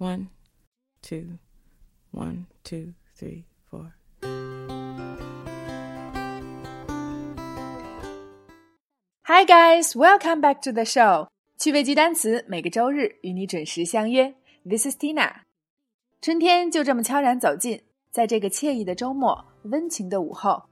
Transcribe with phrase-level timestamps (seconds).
[0.00, 0.28] One,
[1.02, 1.38] two,
[2.10, 3.92] one, two, three, four.
[9.24, 11.28] Hi guys, welcome back to the show.
[11.58, 14.34] 趣味记单词每个周日与你准时相约。
[14.64, 15.42] This is Tina。
[16.22, 20.62] 春天就这么悄然走近，在这个惬意的周末、温情的午后，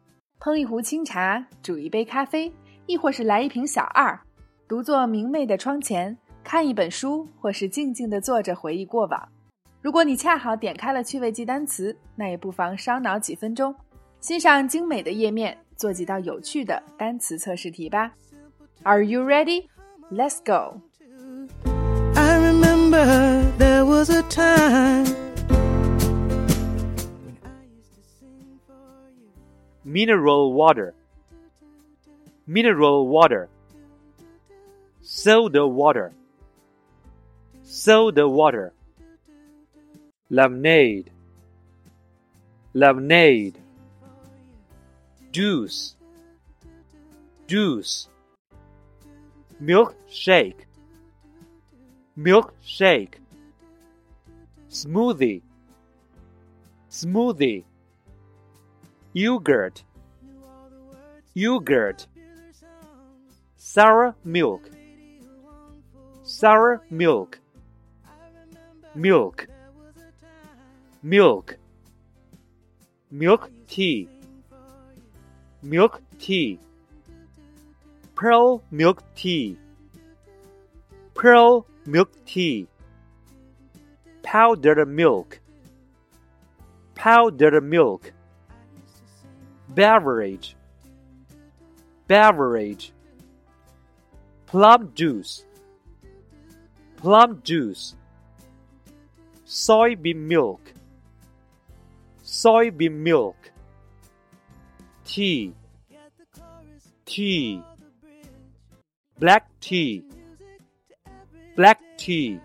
[0.41, 2.51] 烹一壶清茶，煮一杯咖啡，
[2.87, 4.19] 亦或是来一瓶小二，
[4.67, 6.17] 独坐明媚的窗前，
[6.48, 9.30] 看一本书，或是静静地坐着回忆过往。
[9.82, 13.76] 如果你恰好点开了趣味记单词，那也不妨烧脑几分钟，
[14.20, 18.12] 欣赏精美的页面，做几道有趣的单词测试题吧。
[18.84, 19.68] Are you ready?
[20.12, 20.82] Let's go.
[22.16, 23.04] I remember
[23.58, 25.06] there was a time
[29.84, 30.94] mineral water,
[32.48, 33.48] mineral water,
[35.02, 36.12] soda water,
[37.71, 38.73] soda water,
[40.31, 41.11] lemonade,
[42.73, 43.59] lemonade,
[45.33, 45.95] juice,
[47.47, 48.09] juice,
[49.63, 50.65] milkshake,
[52.17, 53.17] milkshake,
[54.71, 55.43] smoothie,
[56.91, 57.65] smoothie.
[59.15, 59.83] Yogurt,
[61.35, 62.07] yogurt,
[63.57, 64.71] sour milk,
[66.23, 67.41] sour milk,
[68.99, 69.47] milk,
[71.05, 71.57] milk,
[73.13, 74.09] milk tea,
[75.63, 76.59] milk tea,
[78.17, 79.57] pearl milk tea,
[81.15, 82.67] pearl milk tea,
[84.25, 85.39] powdered milk,
[86.97, 88.13] powdered milk.
[89.69, 90.57] Beverage,
[92.09, 92.91] beverage,
[94.47, 95.45] plum juice,
[96.97, 97.95] plum juice,
[99.49, 100.61] soybean milk,
[102.23, 103.51] soybean milk,
[105.07, 105.55] tea,
[107.07, 107.63] tea,
[109.19, 110.05] black tea,
[111.57, 112.39] black tea,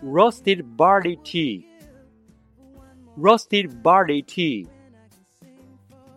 [0.00, 1.66] roasted barley tea,
[3.16, 4.66] roasted barley tea.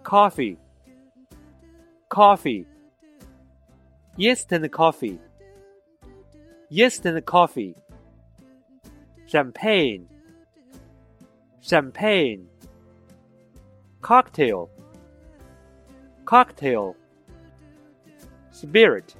[0.03, 0.57] Coffee,
[2.09, 2.65] coffee,
[4.19, 5.19] instant coffee,
[6.69, 7.75] instant coffee,
[9.27, 10.07] champagne,
[11.61, 12.47] champagne,
[14.01, 14.69] cocktail,
[16.25, 16.95] cocktail,
[18.51, 19.15] spirit,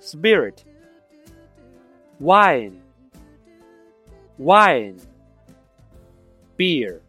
[0.00, 0.64] spirit,
[2.18, 2.80] wine,
[4.38, 5.00] wine,
[6.56, 7.02] beer,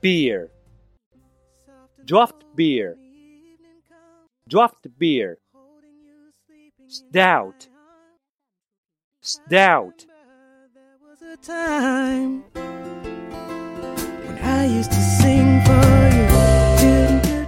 [0.00, 0.50] beer.
[2.04, 2.96] Draft beer,
[4.48, 5.38] draft beer,
[6.86, 7.68] stout,
[9.28, 10.06] stout.
[10.72, 15.74] There was a time when I used to sing for
[16.80, 17.44] you.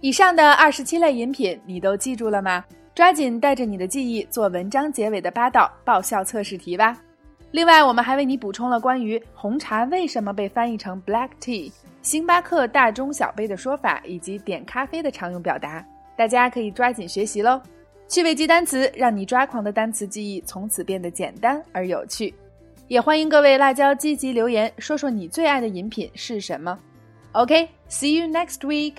[0.00, 2.64] 以上的二十七类饮品你都记住了吗？
[2.96, 6.98] 抓紧带着你的记忆做文章结尾的八道爆笑测试题吧。
[7.52, 11.72] 另外，我们还为你补充了关于红茶为什么被翻译成 black tea。
[12.02, 15.84] 星巴克大中小杯的说法以及点咖啡的常用表达，
[16.16, 17.62] 大家可以抓紧学习喽！
[18.08, 22.34] 趣味记单词，让你抓狂的单词记忆从此变得简单而有趣。
[22.88, 26.78] 也欢迎各位辣椒积极留言，说说你最爱的饮品是什么。
[27.32, 28.94] OK，see you next week。